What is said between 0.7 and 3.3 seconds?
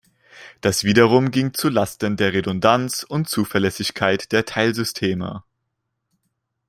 wiederum ging zu Lasten der Redundanz und